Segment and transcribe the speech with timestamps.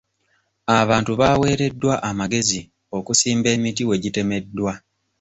[0.79, 2.59] Abantu baaweereddwa amagezi
[2.97, 4.73] okusimba emiti we gitemeddwa.